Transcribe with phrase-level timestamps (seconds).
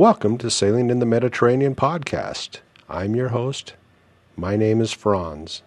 [0.00, 2.60] Welcome to Sailing in the Mediterranean podcast.
[2.88, 3.74] I'm your host.
[4.34, 5.60] My name is Franz.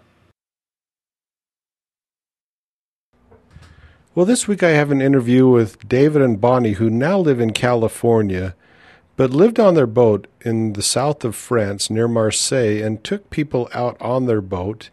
[4.16, 7.54] Well, this week I have an interview with David and Bonnie, who now live in
[7.54, 8.56] California,
[9.18, 13.70] but lived on their boat in the south of France near Marseille and took people
[13.72, 14.90] out on their boat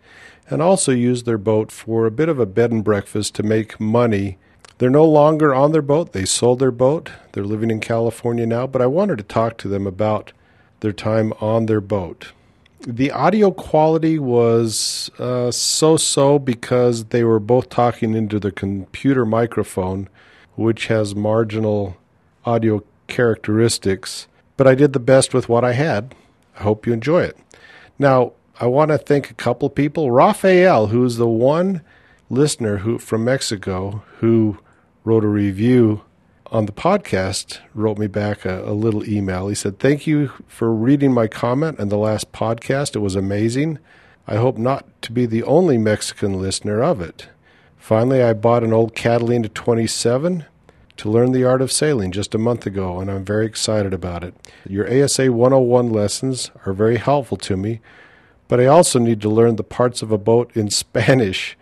[0.51, 3.81] and also used their boat for a bit of a bed and breakfast to make
[3.81, 4.37] money
[4.81, 6.15] they're no longer on their boat.
[6.15, 7.11] They sold their boat.
[7.33, 10.33] They're living in California now, but I wanted to talk to them about
[10.81, 12.33] their time on their boat.
[12.87, 19.27] The audio quality was uh, so so because they were both talking into the computer
[19.27, 20.09] microphone,
[20.55, 21.99] which has marginal
[22.47, 26.15] audio characteristics, but I did the best with what I had.
[26.59, 27.37] I hope you enjoy it.
[27.99, 30.11] Now, I want to thank a couple people.
[30.11, 31.83] Rafael, who's the one
[32.31, 34.57] listener who from Mexico who
[35.05, 36.03] wrote a review
[36.47, 39.49] on the podcast, wrote me back a, a, little email.
[39.49, 42.97] He said, Thank you for reading my comment in the last podcast.
[42.97, 43.79] It was amazing.
[44.27, 47.29] I hope not to be the only Mexican listener of it.
[47.77, 50.45] Finally, I bought an old Catalina 27
[50.99, 54.23] to learn the art of sailing just a month ago, and I'm very excited about
[54.23, 54.35] it.
[54.69, 57.81] Your ASA 101 lessons are very helpful to me,
[58.49, 61.57] but I also need to learn the parts of a boat in Spanish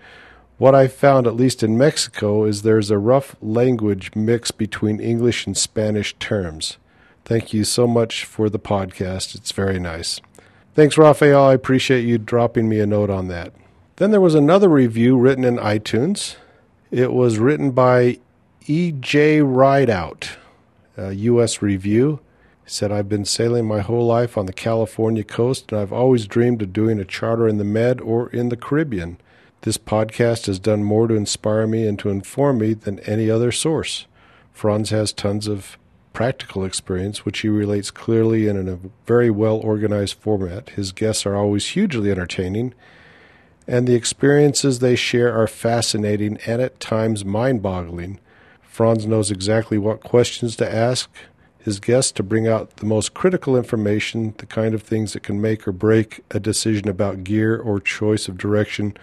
[0.59, 5.47] what I found, at least in Mexico, is there's a rough language mix between English
[5.47, 6.78] and Spanish terms.
[7.25, 9.34] Thank you so much for the podcast.
[9.34, 10.21] It's very nice.
[10.75, 11.43] Thanks, Raphael.
[11.43, 13.53] I appreciate you dropping me a note on that.
[13.97, 16.37] Then there was another review written in iTunes.
[16.91, 18.19] It was written by
[18.66, 19.43] E.J.
[19.43, 20.38] Rideout,
[20.97, 21.62] a U.S.
[21.62, 22.21] review.
[22.65, 26.27] He said, I've been sailing my whole life on the California coast, and I've always
[26.27, 29.19] dreamed of doing a charter in the Med or in the Caribbean.
[29.62, 33.50] This podcast has done more to inspire me and to inform me than any other
[33.50, 34.06] source.
[34.52, 35.76] Franz has tons of
[36.12, 40.70] practical experience, which he relates clearly and in a very well organized format.
[40.70, 42.72] His guests are always hugely entertaining,
[43.66, 48.20] and the experiences they share are fascinating and at times mind boggling.
[48.62, 51.10] Franz knows exactly what questions to ask
[51.58, 55.40] his guests to bring out the most critical information, the kind of things that can
[55.40, 58.96] make or break a decision about gear or choice of direction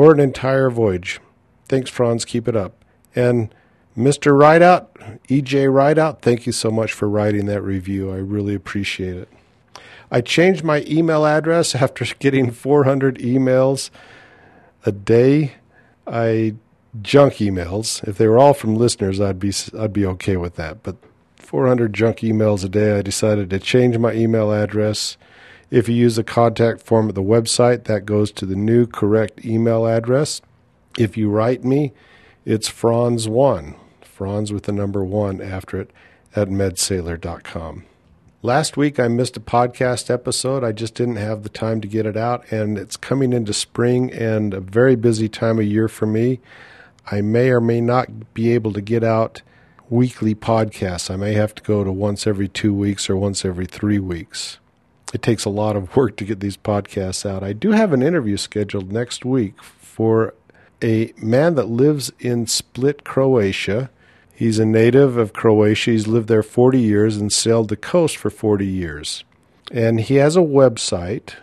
[0.00, 1.20] or an entire voyage.
[1.68, 2.24] Thanks, Franz.
[2.24, 2.86] Keep it up.
[3.14, 3.54] And
[3.94, 4.34] Mr.
[4.34, 4.94] Rideout,
[5.28, 8.10] EJ Rideout, thank you so much for writing that review.
[8.10, 9.28] I really appreciate it.
[10.10, 13.90] I changed my email address after getting 400 emails
[14.86, 15.52] a day.
[16.06, 16.54] I
[17.02, 18.02] junk emails.
[18.08, 20.82] If they were all from listeners, I'd be I'd be okay with that.
[20.82, 20.96] But
[21.36, 25.18] 400 junk emails a day, I decided to change my email address
[25.70, 29.44] if you use the contact form at the website, that goes to the new correct
[29.44, 30.42] email address.
[30.98, 31.92] If you write me,
[32.44, 35.92] it's Franz1, Franz with the number one after it,
[36.34, 37.84] at medsailor.com.
[38.42, 40.64] Last week I missed a podcast episode.
[40.64, 44.12] I just didn't have the time to get it out, and it's coming into spring
[44.12, 46.40] and a very busy time of year for me.
[47.10, 49.42] I may or may not be able to get out
[49.88, 51.10] weekly podcasts.
[51.10, 54.58] I may have to go to once every two weeks or once every three weeks
[55.12, 57.42] it takes a lot of work to get these podcasts out.
[57.42, 60.34] I do have an interview scheduled next week for
[60.82, 63.90] a man that lives in Split, Croatia.
[64.34, 65.90] He's a native of Croatia.
[65.90, 69.24] He's lived there 40 years and sailed the coast for 40 years.
[69.70, 71.34] And he has a website,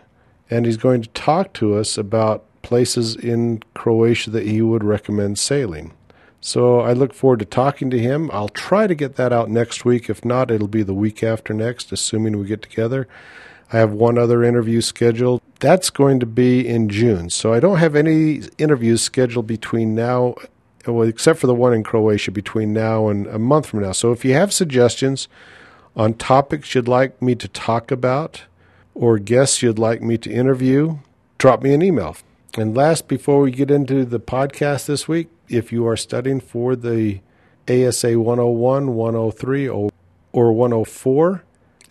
[0.50, 5.40] and he's going to talk to us about places in Croatia that he would recommend
[5.40, 5.94] sailing.
[6.42, 8.30] So I look forward to talking to him.
[8.34, 10.10] I'll try to get that out next week.
[10.10, 13.08] If not, it'll be the week after next, assuming we get together.
[13.72, 15.42] I have one other interview scheduled.
[15.60, 17.30] That's going to be in June.
[17.30, 20.36] So I don't have any interviews scheduled between now,
[20.86, 23.92] well, except for the one in Croatia, between now and a month from now.
[23.92, 25.28] So if you have suggestions
[25.96, 28.44] on topics you'd like me to talk about
[28.94, 31.00] or guests you'd like me to interview,
[31.38, 32.16] drop me an email.
[32.58, 36.76] And last, before we get into the podcast this week, if you are studying for
[36.76, 37.20] the
[37.70, 39.92] ASA 101, 103, or
[40.32, 41.44] 104,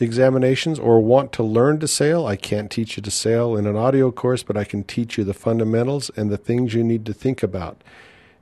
[0.04, 3.76] examinations or want to learn to sail, I can't teach you to sail in an
[3.76, 7.14] audio course, but I can teach you the fundamentals and the things you need to
[7.14, 7.82] think about.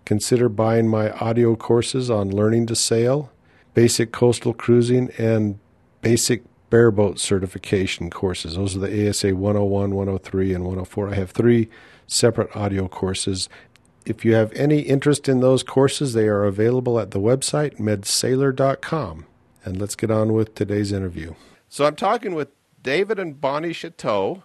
[0.05, 3.33] consider buying my audio courses on learning to sail,
[3.73, 5.59] basic coastal cruising, and
[6.03, 8.57] basic bareboat certification courses.
[8.57, 11.09] Those are the ASA 101, 103, and 104.
[11.11, 11.69] I have three
[12.07, 13.49] separate audio courses.
[14.05, 19.27] If you have any interest in those courses, they are available at the website medsailor.com.
[19.65, 21.35] And let's get on with today's interview.
[21.71, 22.49] So I'm talking with
[22.83, 24.43] David and Bonnie Chateau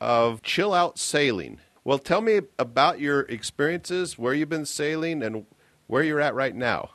[0.00, 1.60] of Chill Out Sailing.
[1.84, 5.44] Well, tell me about your experiences, where you've been sailing, and
[5.86, 6.90] where you're at right now.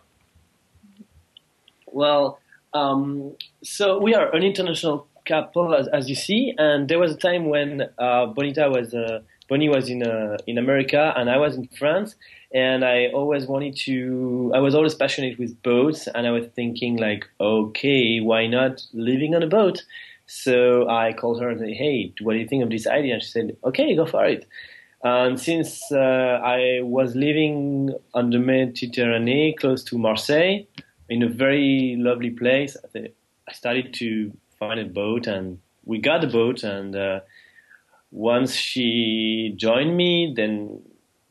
[1.86, 2.40] Well,
[2.74, 7.18] um, so we are an international couple, as, as, you see, and there was a
[7.18, 11.56] time when uh, Bonita was uh, Bonnie was in uh, in America and I was
[11.56, 12.16] in France,
[12.54, 14.52] and I always wanted to.
[14.54, 19.36] I was always passionate with boats, and I was thinking like, okay, why not living
[19.36, 19.84] on a boat?
[20.28, 23.16] So I called her and said, hey, what do you think of this idea?
[23.16, 24.48] And she said, okay, go for it.
[25.04, 30.60] And since uh, I was living on the Mediterranean, close to Marseille,
[31.10, 36.28] in a very lovely place, I started to find a boat, and we got a
[36.28, 36.64] boat.
[36.64, 37.22] And uh,
[38.12, 40.82] once she joined me, then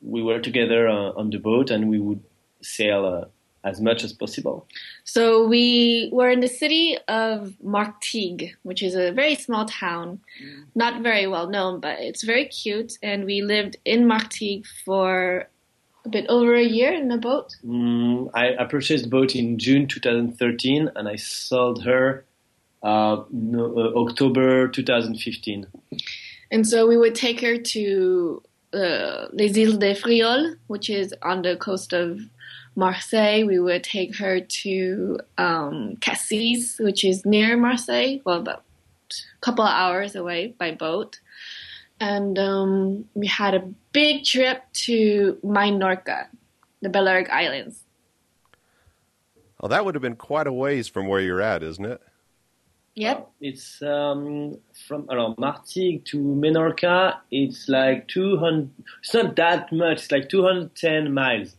[0.02, 2.22] we were together uh, on the boat, and we would
[2.62, 3.24] sail uh,
[3.62, 4.66] as much as possible.
[5.04, 10.64] So we were in the city of Martigues, which is a very small town, mm.
[10.74, 12.98] not very well known, but it's very cute.
[13.02, 15.48] And we lived in Martigues for
[16.04, 17.56] a bit over a year in a boat.
[17.64, 22.24] Mm, I, I, purchased the boat in June 2013, and I sold her
[22.82, 25.66] uh, no, uh, October 2015.
[26.50, 31.42] And so we would take her to uh, Les Îles de Frioul, which is on
[31.42, 32.20] the coast of
[32.76, 38.64] Marseille, we would take her to um, Cassis, which is near Marseille, well, about
[39.10, 41.20] a couple of hours away by boat.
[41.98, 46.28] And um, we had a big trip to Minorca,
[46.80, 47.84] the Balearic Islands.
[49.60, 52.00] Oh, that would have been quite a ways from where you're at, isn't it?
[52.94, 53.18] Yep.
[53.18, 57.16] Uh, it's um, from alors, Martigues to Menorca.
[57.30, 58.70] It's like 200.
[59.00, 59.98] It's not that much.
[59.98, 61.56] It's like 210 miles.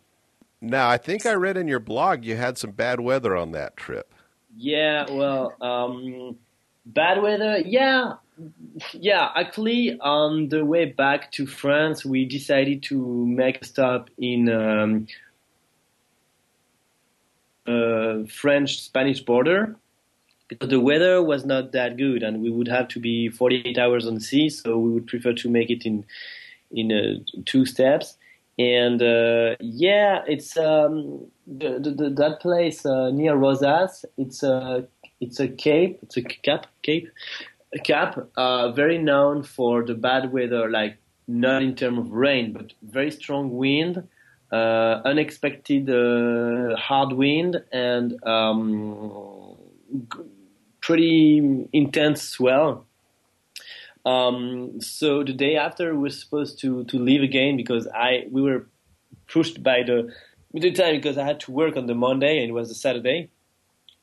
[0.60, 3.78] Now, I think I read in your blog you had some bad weather on that
[3.78, 4.13] trip.
[4.56, 6.38] Yeah, well, um,
[6.86, 7.60] bad weather.
[7.66, 8.16] Yeah,
[8.94, 9.31] yeah.
[9.36, 15.07] Actually, on the way back to France, we decided to make a stop in um,
[17.66, 19.78] uh, French-Spanish border
[20.51, 24.06] because the weather was not that good, and we would have to be 48 hours
[24.06, 24.50] on sea.
[24.50, 26.06] So we would prefer to make it in
[26.71, 28.18] in uh, two steps
[28.57, 34.06] and uh, yeah, it's um, the, the, that place uh, near Rosas.
[34.18, 34.88] It's a
[35.19, 36.00] it's a cape.
[36.03, 37.09] It's a cap cape
[37.74, 38.27] a cap.
[38.36, 40.97] Uh, very known for the bad weather, like
[41.27, 44.07] not in terms of rain, but very strong wind,
[44.51, 49.56] uh, unexpected uh, hard wind, and um,
[50.91, 52.85] pretty intense swell.
[54.05, 58.41] Um, so the day after, we were supposed to to leave again because I we
[58.41, 58.67] were
[59.27, 60.13] pushed by the
[60.53, 63.29] the time because I had to work on the Monday and it was a Saturday,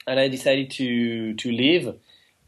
[0.07, 1.93] and I decided to to leave,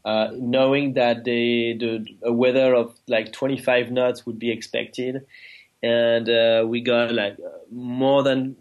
[0.05, 1.91] uh, knowing that the the
[2.23, 5.27] a weather of like 25 knots would be expected,
[5.83, 7.37] and uh, we got like
[7.69, 8.55] more than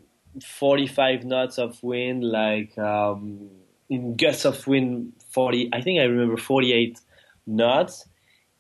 [0.45, 3.49] 45 knots of wind, like um,
[3.88, 5.71] in gusts of wind 40.
[5.73, 7.01] I think I remember 48
[7.47, 8.07] knots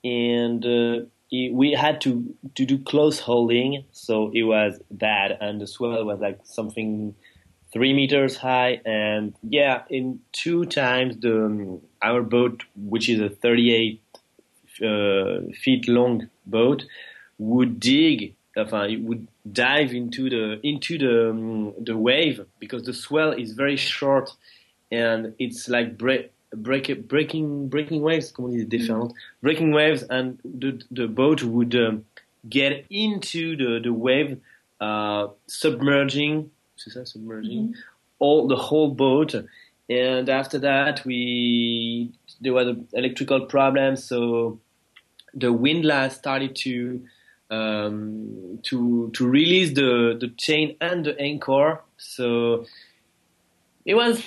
[0.04, 5.60] and uh, it, we had to to do close holding, so it was bad, and
[5.60, 7.14] the swell was like something
[7.72, 13.28] three meters high, and yeah, in two times the um, our boat, which is a
[13.28, 14.02] 38
[14.82, 16.84] uh, feet long boat,
[17.38, 22.94] would dig, enfin, it would dive into the into the um, the wave because the
[22.94, 24.30] swell is very short,
[24.90, 29.12] and it's like break break, breaking breaking waves, comment dit mm-hmm.
[29.42, 32.04] breaking waves, and the the boat would um,
[32.48, 34.40] get into the the wave,
[34.80, 37.80] uh, submerging, ça, submerging, mm-hmm.
[38.18, 39.34] all the whole boat.
[39.88, 44.60] And after that, we there was an electrical problem, so
[45.34, 47.02] the windlass started to
[47.50, 51.80] um, to to release the the chain and the anchor.
[51.96, 52.66] So
[53.84, 54.22] it was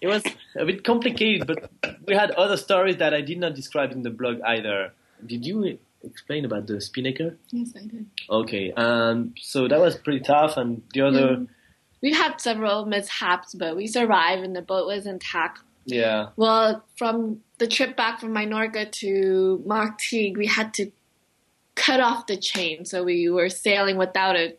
[0.00, 0.22] it was
[0.58, 1.70] a bit complicated, but
[2.06, 4.92] we had other stories that I did not describe in the blog either.
[5.24, 7.36] Did you explain about the spinnaker?
[7.50, 8.06] Yes, I did.
[8.28, 11.20] Okay, um, so that was pretty tough, and the other.
[11.30, 11.36] Yeah.
[12.02, 15.60] We had several mishaps, but we survived, and the boat was intact.
[15.84, 16.28] Yeah.
[16.36, 20.90] Well, from the trip back from Minorca to Martigues, we had to
[21.74, 24.56] cut off the chain, so we were sailing without a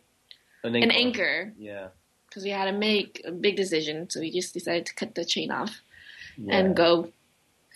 [0.62, 0.92] An an anchor.
[0.92, 1.88] anchor Yeah.
[2.32, 4.08] Because we had to make a big decision.
[4.08, 5.82] So we just decided to cut the chain off
[6.38, 6.56] yeah.
[6.56, 7.12] and go,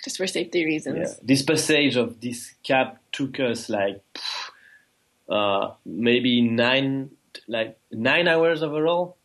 [0.03, 1.11] just for safety reasons.
[1.11, 1.21] Yeah.
[1.23, 4.03] This passage of this cap took us like
[5.29, 7.11] uh, maybe nine,
[7.47, 9.19] like nine hours overall,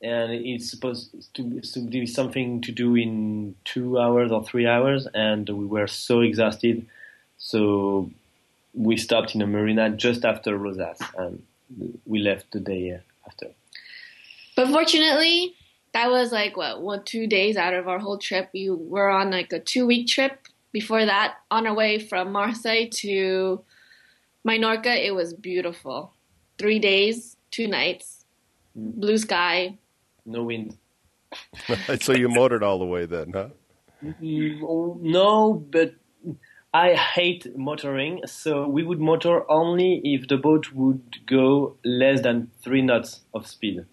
[0.00, 5.08] and it's supposed to, to be something to do in two hours or three hours,
[5.12, 6.86] and we were so exhausted,
[7.36, 8.08] so
[8.74, 11.42] we stopped in a marina just after Rosas, and
[12.06, 13.48] we left the day after.
[14.58, 15.54] But fortunately,
[15.92, 18.50] that was like what one two days out of our whole trip.
[18.52, 20.48] We were on like a two week trip.
[20.72, 23.62] Before that, on our way from Marseille to
[24.44, 26.12] Minorca, it was beautiful.
[26.58, 28.24] Three days, two nights,
[28.74, 29.78] blue sky.
[30.26, 30.76] No wind.
[32.00, 33.50] so you motored all the way then, huh?
[34.20, 35.94] No, but
[36.74, 42.50] I hate motoring, so we would motor only if the boat would go less than
[42.60, 43.86] three knots of speed.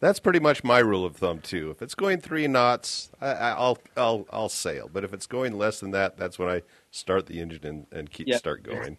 [0.00, 1.70] That's pretty much my rule of thumb too.
[1.70, 4.88] If it's going three knots, I, I- I'll I'll I'll sail.
[4.92, 8.10] But if it's going less than that, that's when I start the engine and, and
[8.10, 8.36] keep Yeah.
[8.36, 8.98] start going.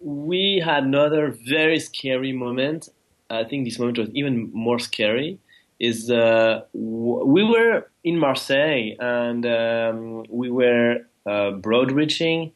[0.00, 2.88] We had another very scary moment.
[3.28, 5.38] I think this moment was even more scary.
[5.78, 12.52] Is uh, w- we were in Marseille and um, we were uh, broad reaching,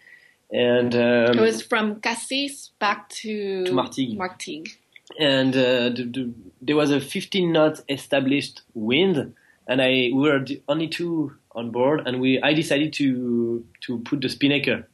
[0.51, 4.17] and um, It was from Cassis back to, To Martigues.
[4.19, 4.77] Martigues.
[5.19, 9.35] And uh, the, the, there was a 15 knot established wind,
[9.67, 13.99] and I we were the only two on board, and we I decided to to
[14.01, 14.89] put the spinnaker.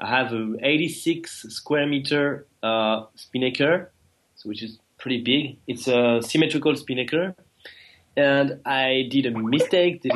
[0.00, 3.90] I have a 86 square meter uh, spinnaker,
[4.36, 5.58] so which is pretty big.
[5.66, 7.34] It's a symmetrical spinnaker,
[8.16, 10.02] and I did a mistake.
[10.02, 10.12] Did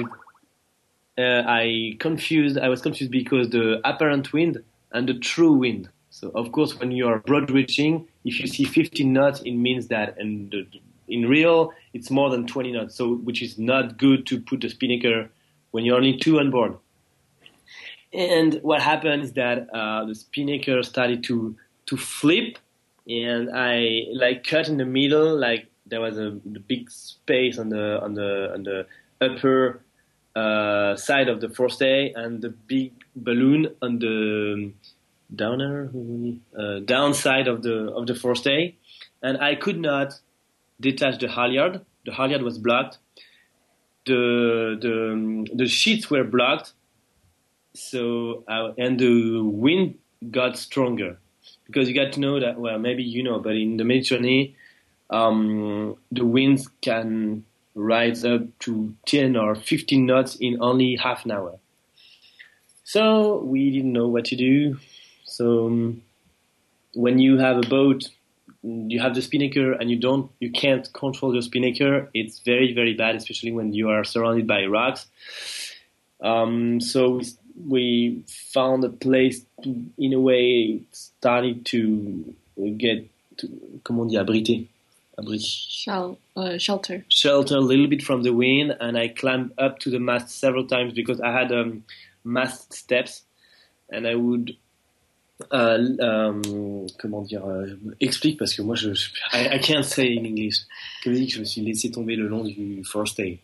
[1.18, 2.58] uh, I confused.
[2.58, 4.62] I was confused because the apparent wind
[4.92, 5.88] and the true wind.
[6.12, 9.88] So of course, when you are broad reaching, if you see 15 knots, it means
[9.88, 10.54] that, and
[11.09, 12.95] in real, it's more than 20 knots.
[12.97, 15.31] So which is not good to put the spinnaker
[15.71, 16.76] when you're only two on board.
[18.12, 22.59] And what happened is that uh, the spinnaker started to to flip,
[23.09, 25.35] and I like cut in the middle.
[25.35, 26.31] Like there was a
[26.69, 28.87] big space on the on the on the
[29.23, 29.81] upper
[30.37, 34.73] uh, side of the forestay, and the big balloon on the
[35.34, 35.90] downer
[36.58, 38.74] uh, downside of the of the forestay,
[39.22, 40.20] and I could not
[40.80, 41.84] detach the halyard.
[42.04, 42.98] The halyard was blocked.
[44.06, 46.72] The the the sheets were blocked.
[47.74, 49.98] So uh, and the wind
[50.30, 51.18] got stronger
[51.66, 54.54] because you got to know that well maybe you know but in the Mediterranean
[55.10, 61.30] um, the winds can rise up to 10 or 15 knots in only half an
[61.30, 61.58] hour.
[62.84, 64.78] So we didn't know what to do.
[65.32, 66.02] So um,
[66.94, 68.08] when you have a boat,
[68.62, 72.10] you have the spinnaker and you don't, you can't control your spinnaker.
[72.12, 75.06] It's very, very bad, especially when you are surrounded by rocks.
[76.20, 77.32] Um, so we,
[77.66, 82.34] we found a place to, in a way, started to
[82.76, 83.08] get,
[83.38, 84.66] to, comment dit, abriter.
[85.38, 87.04] Shell, uh, shelter.
[87.08, 90.66] shelter a little bit from the wind, and I climbed up to the mast several
[90.66, 91.84] times because I had um,
[92.24, 93.22] mast steps,
[93.90, 94.56] and I would.
[95.50, 97.66] Uh, um, comment dire euh,
[98.00, 100.66] Explique parce que moi je, je I, I can't say in English.
[101.02, 103.40] Comme je dis que je me suis laissé tomber le long du forestay.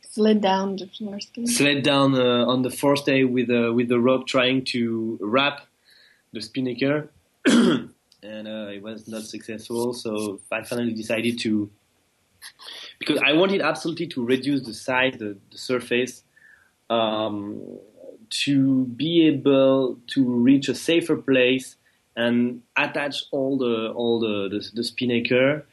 [0.00, 1.20] Slid down the floor.
[1.20, 1.46] skin.
[1.46, 5.66] Slid down uh, on the forestay with uh, with the rope, trying to wrap
[6.32, 7.10] the spinnaker,
[7.46, 7.90] and
[8.22, 9.92] uh, it was not successful.
[9.92, 11.68] So I finally decided to
[12.98, 16.22] because I wanted absolutely to reduce the size, the, the surface,
[16.88, 17.60] um,
[18.30, 21.76] to be able to reach a safer place
[22.16, 25.66] and attach all the all the the, the spinnaker.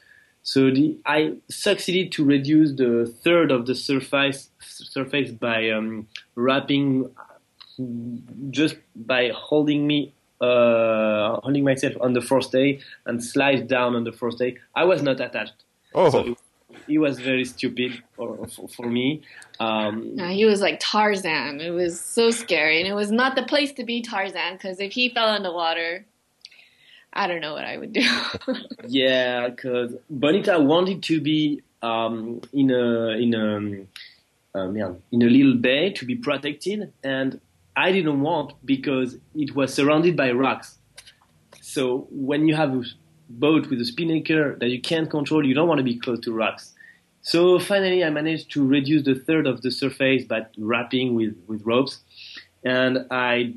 [0.45, 7.10] So the, I succeeded to reduce the third of the surface surface by um, wrapping
[8.50, 14.12] just by holding me uh, holding myself on the forestay and slide down on the
[14.12, 14.57] forestay.
[14.75, 15.63] I was not attached.
[15.95, 16.38] Oh, So it,
[16.88, 19.22] it was very stupid for, for, for me.
[19.60, 21.62] Um, No, he was like Tarzan.
[21.62, 24.94] It was so scary, and it was not the place to be Tarzan because if
[24.94, 26.06] he fell in the water,
[27.13, 28.08] I don't know what I would do.
[28.88, 35.28] yeah, because Bonita wanted to be um, in a in a um, yeah, in a
[35.28, 37.40] little bay to be protected, and
[37.75, 40.78] I didn't want because it was surrounded by rocks.
[41.62, 42.84] So when you have a
[43.30, 46.34] boat with a spinnaker that you can't control, you don't want to be close to
[46.34, 46.74] rocks.
[47.22, 51.65] So finally, I managed to reduce the third of the surface by wrapping with, with
[51.65, 52.00] ropes,
[52.65, 53.53] and I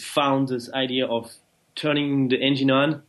[0.00, 1.30] found this idea of
[1.74, 3.02] turning the engine on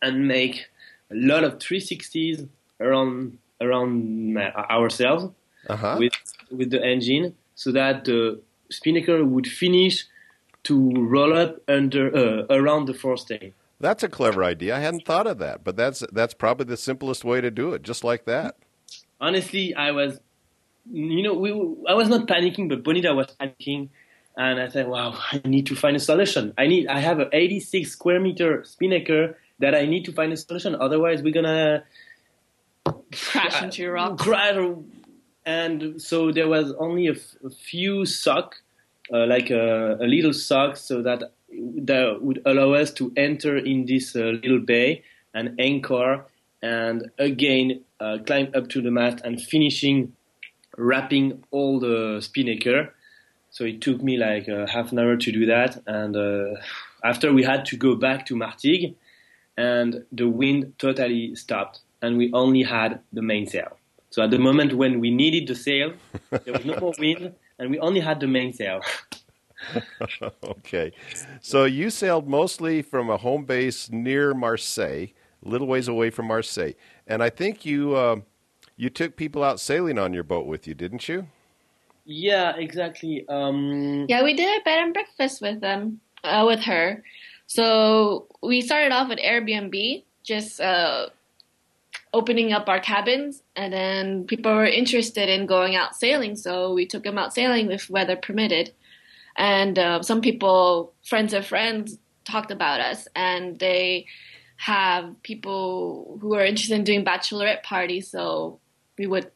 [0.00, 0.66] and make
[1.10, 2.48] a lot of 360s
[2.80, 5.26] around around my, ourselves
[5.68, 5.96] Uh-huh.
[5.98, 6.12] with
[6.50, 10.04] with the engine, so that the spinnaker would finish
[10.64, 10.74] to
[11.14, 13.52] roll up under uh, around the forestay.
[13.82, 14.76] That's a clever idea.
[14.76, 17.82] I hadn't thought of that, but that's that's probably the simplest way to do it,
[17.82, 18.56] just like that.
[19.20, 20.18] honestly, I was,
[20.90, 21.50] you know, we,
[21.88, 23.88] I was not panicking, but Bonita was panicking,
[24.36, 26.54] and I said, "Wow, I need to find a solution.
[26.56, 26.86] I need.
[26.86, 30.74] I have an 86 square meter spinnaker that I need to find a solution.
[30.76, 31.84] Otherwise, we're gonna
[33.12, 34.18] Crash into a rock.
[34.18, 34.56] crash."
[35.44, 38.54] And so there was only a, f- a few sock,
[39.12, 43.86] uh, like a, a little sock, so that that would allow us to enter in
[43.86, 45.02] this uh, little bay
[45.34, 46.24] and anchor,
[46.62, 50.12] and again uh, climb up to the mast and finishing
[50.76, 52.94] wrapping all the spinnaker.
[53.50, 56.16] So it took me like uh, half an hour to do that, and
[57.04, 58.94] after we had to go back to Martigues,
[59.56, 63.76] and the wind totally stopped, and we only had the mainsail.
[64.10, 65.94] So at the moment when we needed the sail,
[66.30, 68.80] there was no more wind, and we only had the mainsail.
[70.44, 70.92] okay.
[71.40, 75.06] So you sailed mostly from a home base near Marseille,
[75.44, 76.72] a little ways away from Marseille,
[77.06, 78.16] and I think you uh,
[78.76, 81.26] you took people out sailing on your boat with you, didn't you?
[82.04, 83.24] yeah, exactly.
[83.28, 87.02] Um, Yeah, we did a bed and breakfast with them, uh, with her.
[87.46, 91.08] So we started off with Airbnb, just uh,
[92.12, 96.86] opening up our cabins, and then people were interested in going out sailing, so we
[96.86, 98.72] took them out sailing if weather permitted.
[99.36, 104.06] And uh, some people, friends of friends, talked about us, and they
[104.56, 108.60] have people who are interested in doing bachelorette parties, so
[108.98, 109.30] we would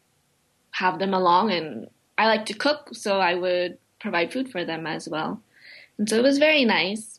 [0.73, 1.51] have them along.
[1.51, 5.41] And I like to cook, so I would provide food for them as well.
[5.99, 7.19] And so it was very nice.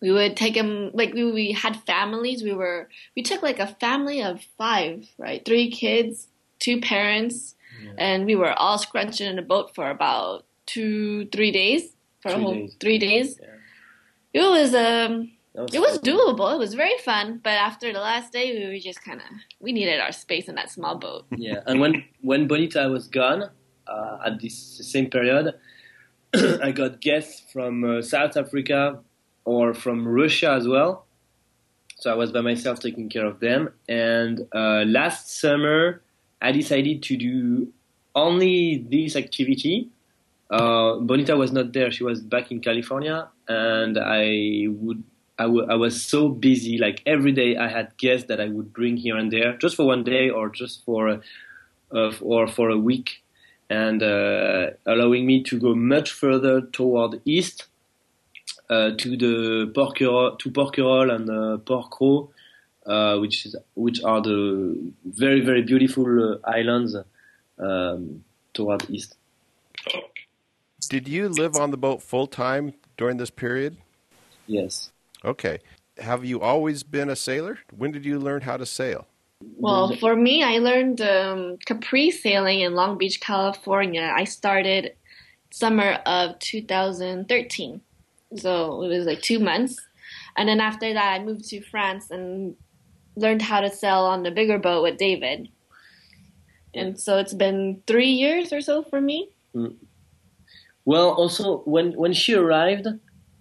[0.00, 2.42] We would take them like we, we had families.
[2.42, 5.42] We were we took like a family of five, right?
[5.44, 7.54] Three kids, two parents,
[7.96, 12.38] and we were all scrunched in a boat for about two, three days for a
[12.38, 12.76] whole days.
[12.80, 13.38] three days.
[13.40, 14.42] Yeah.
[14.42, 16.52] It was um that it was doable.
[16.52, 19.26] It was very fun, but after the last day, we were just kind of
[19.60, 21.24] we needed our space in that small boat.
[21.36, 23.50] yeah, and when when Bonita was gone
[23.86, 25.54] uh, at this same period,
[26.62, 29.00] I got guests from uh, South Africa
[29.44, 31.06] or from Russia as well.
[31.98, 33.70] So I was by myself taking care of them.
[33.88, 36.02] And uh, last summer,
[36.42, 37.72] I decided to do
[38.14, 39.88] only this activity.
[40.50, 45.02] Uh, Bonita was not there; she was back in California, and I would.
[45.38, 48.72] I, w- I was so busy, like every day I had guests that I would
[48.72, 51.20] bring here and there, just for one day or just for, a,
[51.94, 53.22] uh, or for a week,
[53.68, 57.66] and uh, allowing me to go much further toward east,
[58.70, 62.28] uh, to the Porquerolles, to Porquerolles and uh, Port-Cros,
[62.86, 66.96] uh, which is which are the very very beautiful uh, islands
[67.58, 69.16] um, toward east.
[70.88, 73.76] Did you live on the boat full time during this period?
[74.46, 74.90] Yes.
[75.24, 75.58] Okay.
[75.98, 77.58] Have you always been a sailor?
[77.76, 79.06] When did you learn how to sail?
[79.40, 84.12] Well, for me, I learned um, Capri sailing in Long Beach, California.
[84.14, 84.94] I started
[85.50, 87.80] summer of 2013,
[88.36, 89.80] so it was like two months.
[90.36, 92.56] And then after that, I moved to France and
[93.14, 95.48] learned how to sail on the bigger boat with David.
[96.74, 99.30] And so it's been three years or so for me.
[100.86, 102.86] Well, also when when she arrived,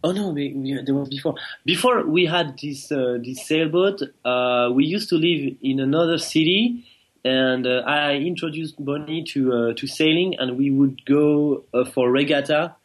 [0.03, 1.35] oh no, we, we, there was before.
[1.63, 6.83] Before we had this uh, this sailboat, uh, we used to live in another city,
[7.23, 12.11] and uh, I introduced Bonnie to uh, to sailing, and we would go uh, for
[12.11, 12.75] regatta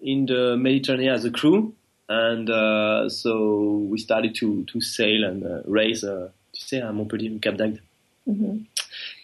[0.00, 1.74] in the Mediterranean as a crew,
[2.08, 6.02] and uh, so we started to to sail and uh, race.
[6.02, 7.80] Uh, tu sais, à Montpellier, Cap d'Agde.
[8.26, 8.64] hmm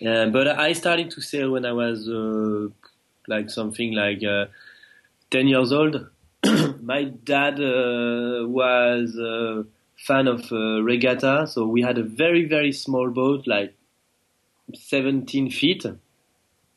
[0.00, 2.68] Yeah, but I started to sail when I was uh,
[3.26, 4.46] like something like uh,
[5.34, 5.96] 10 years old.
[6.80, 9.64] My dad uh, was a
[9.96, 13.74] fan of uh, regatta, so we had a very, very small boat, like
[14.72, 15.86] 17 feet,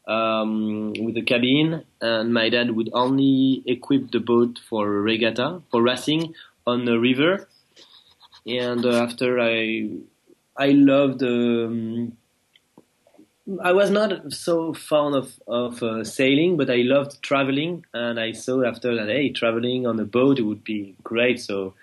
[0.07, 5.83] um, with a cabin, and my dad would only equip the boat for regatta, for
[5.83, 6.33] racing
[6.65, 7.47] on the river.
[8.47, 9.87] And uh, after I,
[10.57, 12.17] I loved um,
[13.63, 18.33] I was not so fond of of uh, sailing, but I loved traveling, and I
[18.33, 21.39] saw after that, hey, traveling on a boat would be great.
[21.39, 21.73] So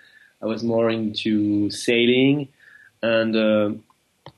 [0.43, 2.49] I was more into sailing,
[3.01, 3.69] and uh,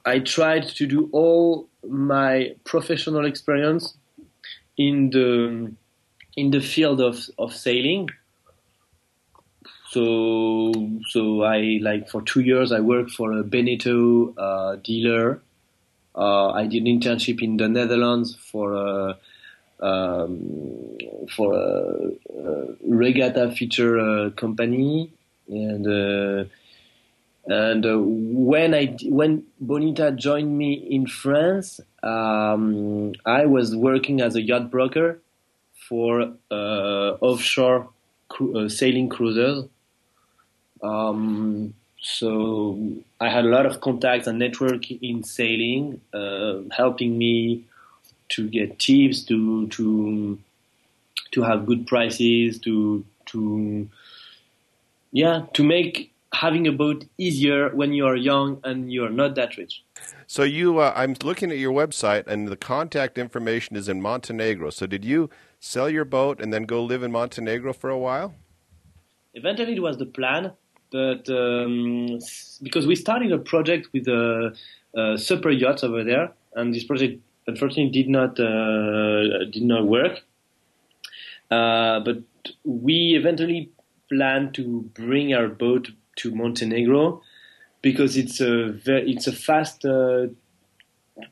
[0.05, 3.97] I tried to do all my professional experience
[4.77, 5.73] in the
[6.37, 8.09] in the field of of sailing.
[9.89, 10.71] So
[11.09, 15.41] so I like for two years I worked for a Beneteau uh, dealer
[16.17, 19.17] I did an internship in the Netherlands for a,
[19.79, 20.97] um,
[21.35, 25.11] for a, a regatta feature uh, company,
[25.47, 26.45] and uh,
[27.45, 34.35] and uh, when I when Bonita joined me in France, um, I was working as
[34.35, 35.21] a yacht broker
[35.87, 37.89] for uh, offshore
[38.27, 39.65] cru- uh, sailing cruisers.
[40.81, 47.65] Um, so I had a lot of contacts and network in sailing, uh, helping me
[48.29, 50.39] to get tips, to to
[51.31, 53.89] to have good prices, to to
[55.11, 59.35] yeah, to make having a boat easier when you are young and you are not
[59.35, 59.83] that rich.
[60.27, 64.69] So you, uh, I'm looking at your website, and the contact information is in Montenegro.
[64.69, 68.35] So did you sell your boat and then go live in Montenegro for a while?
[69.33, 70.51] Eventually, it was the plan,
[70.91, 72.19] but um,
[72.61, 74.53] because we started a project with a,
[74.95, 80.21] a super yachts over there, and this project unfortunately did not uh, did not work.
[81.49, 82.17] Uh, but
[82.65, 83.71] we eventually
[84.09, 87.21] plan to bring our boat to Montenegro
[87.81, 90.27] because it's a very, it's a fast uh,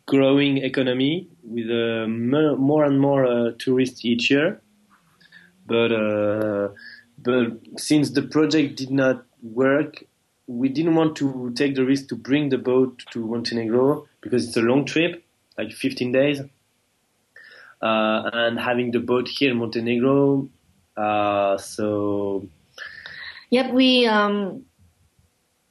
[0.06, 4.62] growing economy with uh, more and more uh, tourists each year.
[5.66, 6.70] But uh,
[7.18, 10.04] but since the project did not work,
[10.48, 14.58] we didn't want to take the risk to bring the boat to Montenegro because it's
[14.58, 15.24] a long trip,
[15.58, 16.42] like 15 days.
[17.82, 20.50] Uh, and having the boat here in Montenegro,
[20.98, 22.48] uh, so.
[23.50, 24.66] Yep, we um,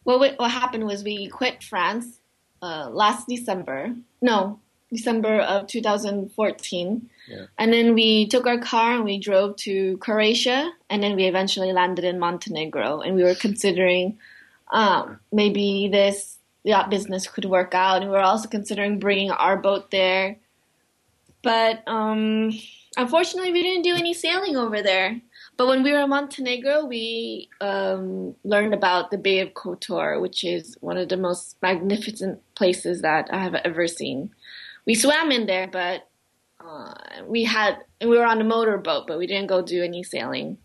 [0.04, 2.20] what, what happened was we quit France
[2.62, 3.94] uh, last December.
[4.22, 4.60] No,
[4.94, 7.10] December of 2014.
[7.28, 7.46] Yeah.
[7.58, 11.72] And then we took our car and we drove to Croatia, and then we eventually
[11.72, 13.00] landed in Montenegro.
[13.00, 14.18] And we were considering
[14.72, 19.56] um, maybe this yacht business could work out, and we were also considering bringing our
[19.56, 20.38] boat there.
[21.42, 22.52] But um,
[22.96, 25.20] unfortunately, we didn't do any sailing over there.
[25.56, 30.42] But when we were in Montenegro, we um, learned about the Bay of Kotor, which
[30.42, 34.30] is one of the most magnificent places that I have ever seen.
[34.86, 36.08] We swam in there, but
[36.60, 36.94] uh,
[37.26, 40.58] we had we were on a motorboat, but we didn't go do any sailing.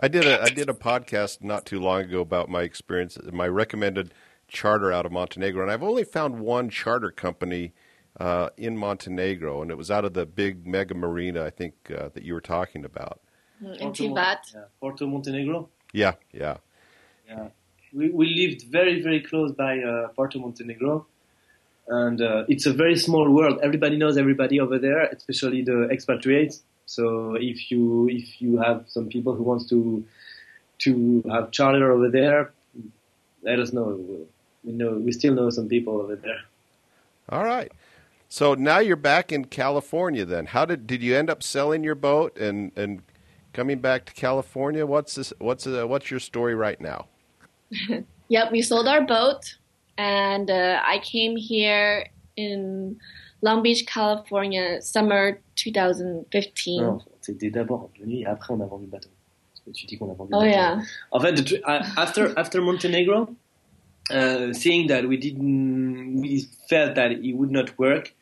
[0.00, 3.48] I did a I did a podcast not too long ago about my experience, my
[3.48, 4.12] recommended
[4.48, 7.72] charter out of Montenegro, and I've only found one charter company
[8.18, 12.08] uh, in Montenegro, and it was out of the big mega marina I think uh,
[12.14, 13.20] that you were talking about.
[13.62, 14.38] Mm, in Tivat.
[14.54, 14.64] Yeah.
[14.80, 15.68] Porto Montenegro.
[15.92, 16.58] Yeah, yeah.
[17.28, 17.48] Yeah.
[17.92, 21.06] We, we lived very, very close by uh, Porto Montenegro.
[21.88, 23.60] And uh, it's a very small world.
[23.62, 26.62] Everybody knows everybody over there, especially the expatriates.
[26.86, 30.04] So if you if you have some people who wants to
[30.78, 32.52] to have charter over there,
[33.42, 34.00] let us know.
[34.64, 36.40] We know we still know some people over there.
[37.28, 37.70] All right.
[38.28, 40.24] So now you're back in California.
[40.24, 43.02] Then, how did did you end up selling your boat and and
[43.56, 44.84] coming back to California.
[44.84, 47.06] What's this, what's uh, what's your story right now?
[48.28, 49.56] yep, we sold our boat,
[49.98, 52.06] and uh, I came here
[52.36, 52.98] in
[53.42, 56.80] Long Beach, California, summer 2015.
[56.80, 59.10] Non, c'était d'abord venu et après on a vendu le bateau.
[59.74, 60.80] tu dis qu'on a vendu le oh, Yeah.
[61.10, 61.60] En fait,
[61.96, 63.28] after after Montenegro,
[64.10, 68.14] uh, seeing that we didn't, we felt that it would not work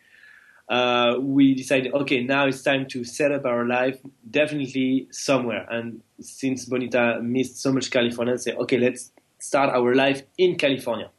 [0.68, 3.98] uh, we decided, okay, now it's time to set up our life
[4.30, 5.66] definitely somewhere.
[5.70, 11.10] And since Bonita missed so much California, say, okay, let's start our life in California.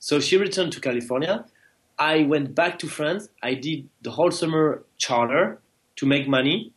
[0.00, 1.44] So she returned to California.
[1.98, 3.28] I went back to France.
[3.42, 5.60] I did the whole summer charter
[5.96, 6.72] to make money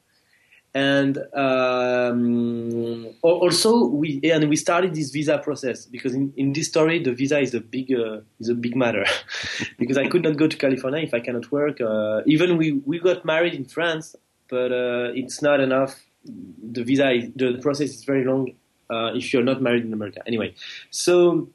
[0.75, 7.01] and um, also we and we started this visa process because in, in this story
[7.01, 9.05] the visa is a big uh, is a big matter
[9.77, 11.79] because I could not go to California if I cannot work.
[11.79, 14.15] Uh, even we we got married in France,
[14.49, 15.95] but uh, it's not enough.
[16.25, 18.53] The visa is, the process is very long
[18.89, 20.21] uh, if you're not married in America.
[20.25, 20.55] Anyway,
[20.89, 21.49] so.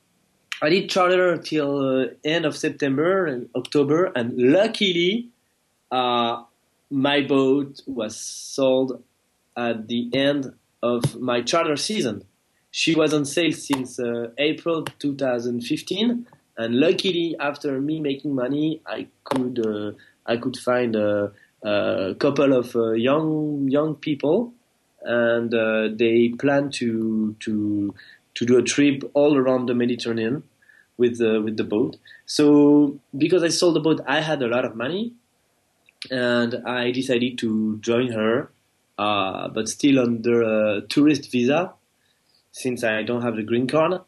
[0.61, 5.29] I did charter till uh, end of September and October, and luckily,
[5.93, 6.43] uh,
[6.91, 9.03] my boat was sold
[9.57, 12.25] at the end of my charter season.
[12.73, 19.07] She was on sale since uh, April 2015, and luckily, after me making money, I
[19.23, 19.93] could uh,
[20.27, 24.53] I could find a, a couple of uh, young young people,
[25.03, 27.95] and uh, they plan to to
[28.39, 30.45] to do a trip all around the Mediterranean
[30.97, 31.97] with the with the boat.
[32.27, 35.13] So because I sold the boat, I had a lot of money,
[36.11, 38.51] and I decided to join her
[38.99, 41.73] uh, but still under a tourist visa
[42.51, 44.01] since I don't have the green card.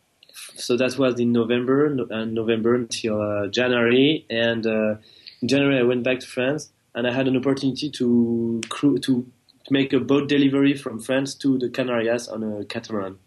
[0.56, 4.94] So that was in November and November until uh, January, and uh,
[5.40, 9.26] in January I went back to France and I had an opportunity to crew, to
[9.70, 13.18] make a boat delivery from France to the Canarias on a catamaran.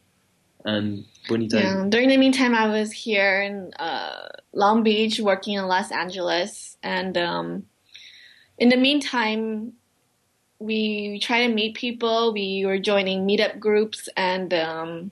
[0.65, 1.60] And Bonita.
[1.60, 1.86] Yeah.
[1.89, 7.17] During the meantime, I was here in uh, Long Beach working in Los Angeles, and
[7.17, 7.65] um,
[8.58, 9.73] in the meantime,
[10.60, 12.34] we try to meet people.
[12.34, 15.12] We were joining meetup groups, and um,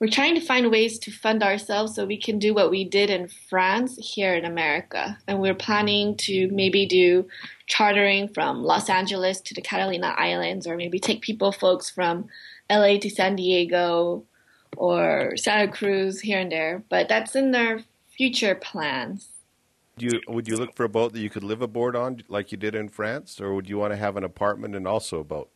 [0.00, 3.10] we're trying to find ways to fund ourselves so we can do what we did
[3.10, 5.18] in France here in America.
[5.26, 7.26] And we're planning to maybe do
[7.66, 12.26] chartering from Los Angeles to the Catalina Islands, or maybe take people, folks from
[12.70, 14.24] LA to San Diego
[14.76, 16.82] or Santa Cruz here and there.
[16.88, 19.32] But that's in their future plans.
[19.96, 22.52] Do you, would you look for a boat that you could live aboard on, like
[22.52, 25.24] you did in France, or would you want to have an apartment and also a
[25.24, 25.50] boat?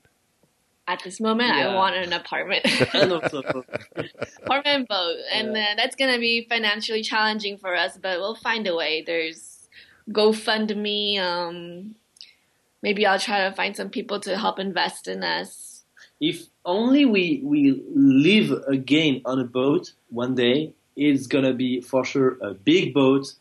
[0.88, 1.68] At this moment, Yeah.
[1.68, 2.64] I want an apartment.
[2.94, 3.12] And
[4.42, 8.74] apartment boat, and uh, that's gonna be financially challenging for us, but we'll find a
[8.74, 9.02] way.
[9.06, 9.68] There's
[10.10, 11.20] GoFundMe.
[11.20, 11.94] Um,
[12.82, 15.71] maybe I'll try to find some people to help invest in us.
[16.22, 22.04] If only we we live again on a boat one day, it's gonna be for
[22.04, 23.34] sure a big boat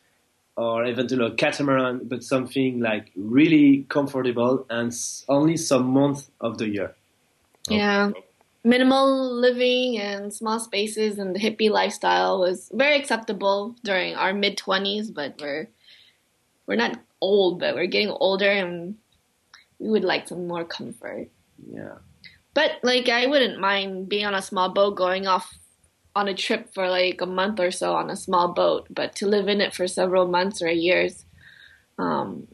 [0.58, 4.92] or eventually a catamaran, but something like really comfortable and
[5.30, 6.96] only some month of the year.
[7.70, 8.12] Yeah.
[8.64, 14.58] Minimal living and small spaces and the hippie lifestyle was very acceptable during our mid
[14.58, 15.70] twenties, but we're
[16.66, 18.98] we're not old, but we're getting older and
[19.78, 21.30] we would like some more comfort.
[21.72, 21.98] Yeah.
[22.54, 25.54] But like I wouldn't mind being on a small boat going off
[26.16, 29.28] on a trip for like a month or so on a small boat, but to
[29.28, 31.24] live in it for several months or years,
[31.98, 32.48] um,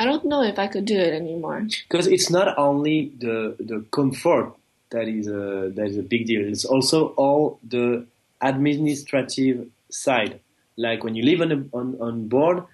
[0.00, 1.66] I don't know if I could do it anymore.
[1.88, 4.54] because it's not only the the comfort
[4.90, 6.46] that is a that is a big deal.
[6.46, 8.06] It's also all the
[8.40, 10.40] administrative side.
[10.76, 12.64] Like when you live on a, on on board,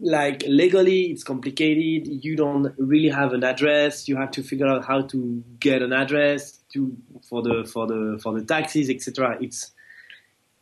[0.00, 2.24] like legally it's complicated.
[2.24, 4.08] You don't really have an address.
[4.08, 6.96] You have to figure out how to get an address to
[7.28, 9.38] for the for the for the taxes, etc.
[9.40, 9.72] It's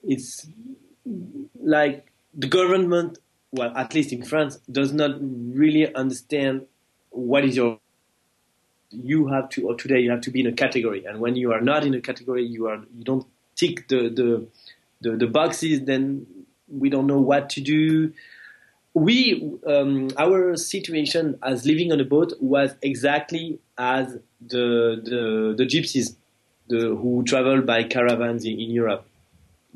[0.02, 0.46] it's
[1.60, 3.18] like the government
[3.50, 6.66] well, at least in France, does not really understand
[7.10, 7.78] what is your.
[8.90, 11.52] You have to, or today you have to be in a category, and when you
[11.52, 14.46] are not in a category, you are you don't tick the the
[15.00, 15.82] the, the boxes.
[15.82, 16.26] Then
[16.68, 18.12] we don't know what to do.
[18.98, 25.64] We um, our situation as living on a boat was exactly as the the, the
[25.64, 26.16] gypsies,
[26.68, 29.06] the who travel by caravans in, in Europe.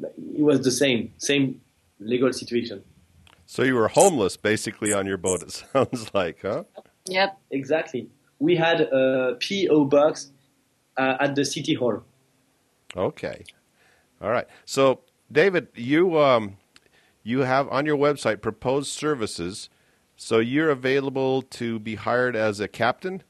[0.02, 1.60] It was the same same
[2.00, 2.82] legal situation.
[3.46, 5.42] So you were homeless basically on your boat.
[5.42, 6.64] It sounds like, huh?
[7.06, 7.38] Yep.
[7.50, 8.08] Exactly.
[8.38, 10.30] We had a PO box
[10.96, 12.02] uh, at the city hall.
[12.96, 13.44] Okay.
[14.20, 14.46] All right.
[14.64, 16.56] So, David, you um,
[17.22, 19.68] you have on your website proposed services.
[20.16, 23.22] So you're available to be hired as a captain.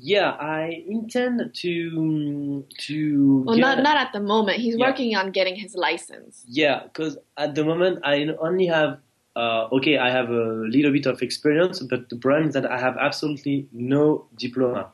[0.00, 3.42] Yeah, I intend to to.
[3.46, 4.58] Well, get- not not at the moment.
[4.58, 4.86] He's Yeah.
[4.86, 6.44] working on getting his license.
[6.48, 9.00] Yeah, because at the moment I only have.
[9.36, 12.76] Uh, okay, I have a little bit of experience, but the problem is that I
[12.78, 14.90] have absolutely no diploma.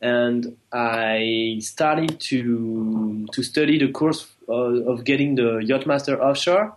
[0.00, 6.76] And I started to to study the course of, of getting the Yachtmaster offshore,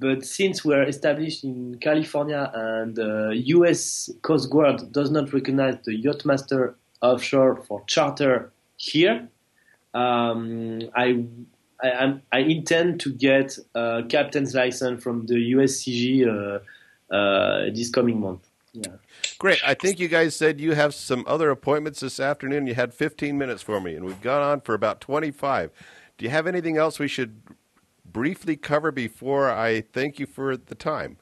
[0.00, 4.10] but since we're established in California and the U.S.
[4.22, 9.28] Coast Guard does not recognize the Yachtmaster offshore for charter here,
[9.94, 11.24] um, I
[11.82, 18.20] I, I intend to get a captain's license from the USCG uh, uh, this coming
[18.20, 18.48] month.
[18.72, 18.92] Yeah.
[19.38, 19.60] Great.
[19.64, 22.66] I think you guys said you have some other appointments this afternoon.
[22.66, 25.70] You had 15 minutes for me, and we've gone on for about 25.
[26.16, 27.42] Do you have anything else we should
[28.04, 31.18] briefly cover before I thank you for the time?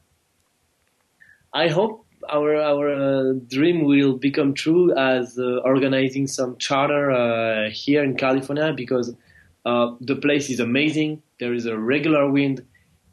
[1.54, 7.70] I hope our our uh, dream will become true as uh, organizing some charter uh,
[7.70, 9.14] here in California because
[9.64, 11.22] uh, the place is amazing.
[11.40, 12.64] There is a regular wind,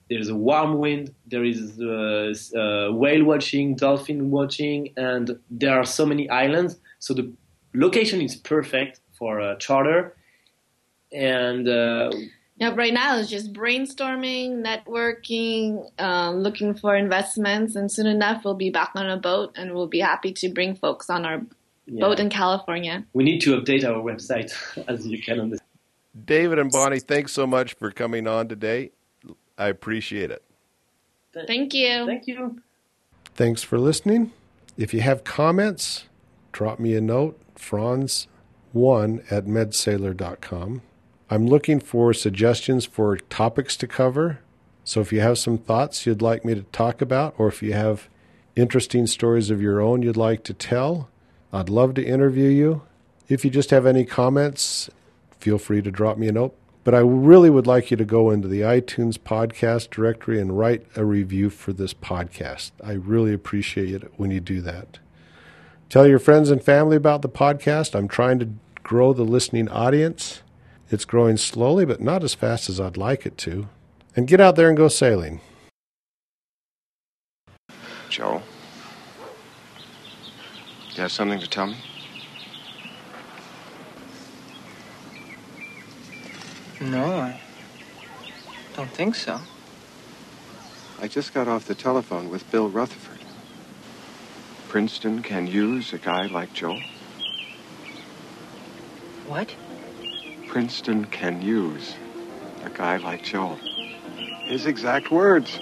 [0.09, 5.77] there is a warm wind, there is uh, uh, whale watching, dolphin watching, and there
[5.77, 6.79] are so many islands.
[6.99, 7.31] So the
[7.73, 10.15] location is perfect for a charter.
[11.12, 12.12] And uh,
[12.60, 12.76] Yep.
[12.76, 18.69] Right now it's just brainstorming, networking, um, looking for investments, and soon enough we'll be
[18.69, 21.41] back on a boat, and we'll be happy to bring folks on our
[21.86, 23.06] yeah, boat in California.
[23.13, 24.54] we need to update our website,
[24.89, 25.67] as you can understand.
[26.26, 28.91] David and Bonnie, thanks so much for coming on today.
[29.58, 30.43] I appreciate it.
[31.34, 32.06] Thank you.
[32.06, 32.62] Thank you.
[33.36, 34.34] Thanks for listening.
[34.76, 36.06] If you have comments,
[36.52, 38.28] drop me a note, franz1
[39.32, 40.82] at medsailor.com.
[41.29, 44.39] I'm looking for suggestions for topics to cover,
[44.89, 47.73] So if you have some thoughts you'd like me to talk about, or if you
[47.73, 48.09] have
[48.55, 51.09] interesting stories of your own you'd like to tell,
[51.53, 52.81] I'd love to interview you.
[53.27, 54.89] If you just have any comments,
[55.37, 56.55] feel free to drop me a note.
[56.83, 60.87] But I really would like you to go into the iTunes podcast directory and write
[60.95, 62.71] a review for this podcast.
[62.83, 64.97] I really appreciate it when you do that.
[65.89, 67.93] Tell your friends and family about the podcast.
[67.93, 68.49] I'm trying to
[68.81, 70.41] grow the listening audience.
[70.91, 73.69] It's growing slowly, but not as fast as I'd like it to.
[74.15, 75.39] And get out there and go sailing.
[78.10, 78.41] Joe?
[80.95, 81.78] You have something to tell me?
[86.82, 87.39] No, I
[88.75, 89.39] don't think so.
[91.02, 93.19] I just got off the telephone with Bill Rutherford.
[94.69, 96.80] Princeton can use a guy like Joe.
[99.28, 99.54] What?
[100.49, 101.95] Princeton can use
[102.63, 103.59] a guy like Joel.
[104.45, 105.59] His exact words.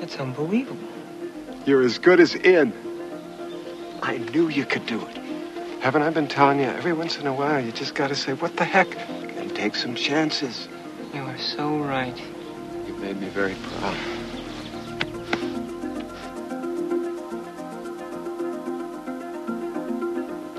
[0.00, 0.88] That's unbelievable.
[1.64, 2.72] You're as good as in.
[4.02, 5.16] I knew you could do it.
[5.80, 6.66] Haven't I been telling you?
[6.66, 8.98] Every once in a while, you just gotta say, what the heck?
[9.38, 10.66] And take some chances.
[11.14, 12.20] You are so right.
[12.88, 13.96] You made me very proud.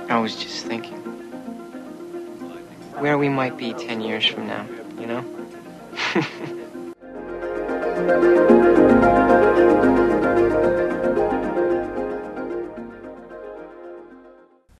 [0.09, 1.10] I was just thinking
[3.01, 4.63] where we might be 10 years from now,
[4.99, 5.25] you know?